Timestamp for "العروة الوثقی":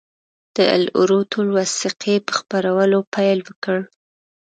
0.77-2.15